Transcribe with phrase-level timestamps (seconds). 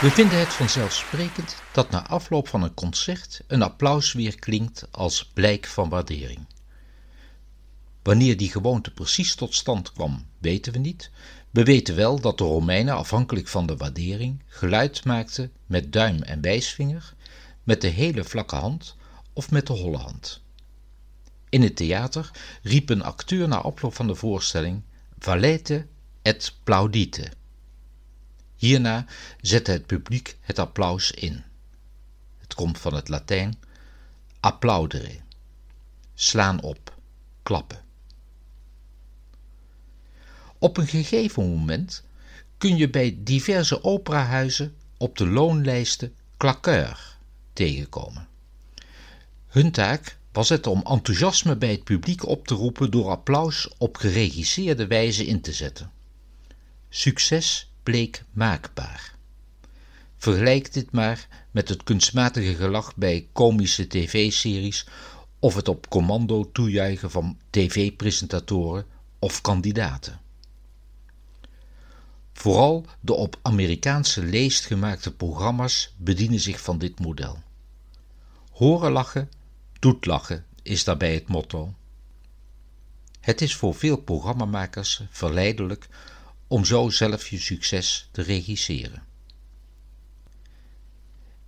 [0.00, 5.24] We vinden het vanzelfsprekend dat na afloop van een concert een applaus weer klinkt als
[5.24, 6.46] blijk van waardering.
[8.02, 11.10] Wanneer die gewoonte precies tot stand kwam, weten we niet.
[11.50, 16.40] We weten wel dat de Romeinen afhankelijk van de waardering geluid maakten met duim en
[16.40, 17.14] wijsvinger,
[17.64, 18.96] met de hele vlakke hand
[19.32, 20.40] of met de holle hand.
[21.48, 22.30] In het theater
[22.62, 24.82] riep een acteur na afloop van de voorstelling
[25.18, 25.86] Valete
[26.22, 27.38] et plaudite.
[28.60, 29.06] Hierna
[29.40, 31.44] zette het publiek het applaus in.
[32.38, 33.58] Het komt van het Latijn
[34.40, 35.18] applaudere,
[36.14, 36.96] slaan op,
[37.42, 37.82] klappen.
[40.58, 42.04] Op een gegeven moment
[42.58, 47.16] kun je bij diverse operahuizen op de loonlijsten claqueur
[47.52, 48.28] tegenkomen.
[49.46, 53.96] Hun taak was het om enthousiasme bij het publiek op te roepen door applaus op
[53.96, 55.92] geregisseerde wijze in te zetten.
[56.88, 59.14] Succes bleek maakbaar.
[60.16, 64.86] Vergelijk dit maar met het kunstmatige gelach bij komische tv-series
[65.38, 68.86] of het op commando toejuichen van tv-presentatoren
[69.18, 70.20] of kandidaten.
[72.32, 77.42] Vooral de op Amerikaanse leest gemaakte programma's bedienen zich van dit model.
[78.50, 79.30] Horen lachen,
[79.78, 81.74] doet lachen is daarbij het motto.
[83.20, 85.88] Het is voor veel programmamakers verleidelijk
[86.50, 89.02] om zo zelf je succes te regisseren.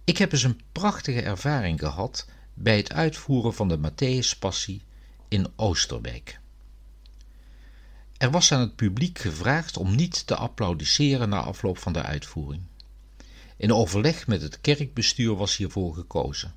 [0.05, 4.83] Ik heb eens een prachtige ervaring gehad bij het uitvoeren van de Matthäus-passie
[5.28, 6.41] in Oosterwijk.
[8.17, 12.62] Er was aan het publiek gevraagd om niet te applaudisseren na afloop van de uitvoering.
[13.56, 16.55] In overleg met het kerkbestuur was hiervoor gekozen.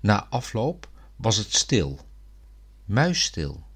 [0.00, 2.06] Na afloop was het stil,
[2.84, 3.66] muisstil.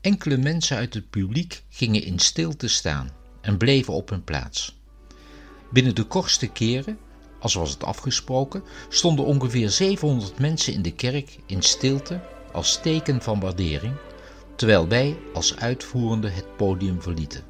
[0.00, 3.10] Enkele mensen uit het publiek gingen in stilte staan
[3.40, 4.76] en bleven op hun plaats.
[5.70, 6.98] Binnen de kortste keren,
[7.40, 12.20] als was het afgesproken, stonden ongeveer 700 mensen in de kerk in stilte
[12.52, 13.94] als teken van waardering,
[14.56, 17.44] terwijl wij als uitvoerende het podium verlieten.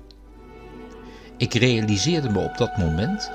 [1.36, 3.30] Ik realiseerde me op dat moment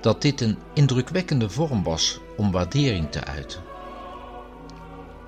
[0.00, 3.62] dat dit een indrukwekkende vorm was om waardering te uiten.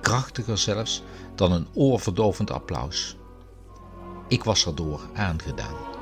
[0.01, 1.03] Krachtiger zelfs
[1.35, 3.15] dan een oorverdovend applaus.
[4.27, 5.96] Ik was erdoor aangedaan.